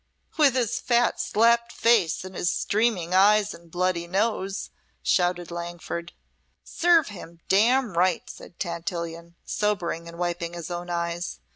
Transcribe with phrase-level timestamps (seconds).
[0.35, 4.71] "With his fat, slapped face and his streaming eyes and bloody nose!"
[5.03, 6.13] shouted Langford.
[6.63, 11.37] "Serve him damn right!" said Tantillion, sobering and wiping his own eyes.